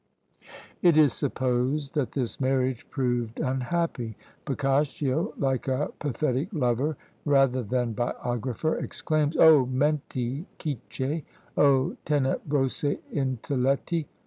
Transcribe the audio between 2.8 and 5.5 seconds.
proved unhappy. Boccaccio,